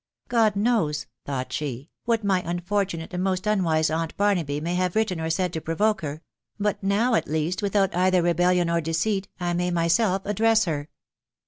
"God 0.29 0.55
knows," 0.55 1.05
thought 1.27 1.53
she," 1.53 1.91
what 2.05 2.23
my 2.23 2.41
unfortunate 2.43 3.13
and 3.13 3.21
most 3.23 3.45
unwise 3.45 3.91
aunt 3.91 4.17
Barnaby 4.17 4.59
may 4.59 4.73
have 4.73 4.95
written 4.95 5.21
or 5.21 5.29
said 5.29 5.53
to 5.53 5.61
provoke 5.61 6.01
her; 6.01 6.23
but 6.59 6.81
now, 6.81 7.13
at 7.13 7.27
least, 7.27 7.61
without 7.61 7.95
either 7.95 8.23
rebellion 8.23 8.67
or 8.67 8.81
deceit, 8.81 9.27
I 9.39 9.53
may 9.53 9.69
myself 9.69 10.25
ad 10.25 10.37
dress 10.37 10.65
her." 10.65 10.89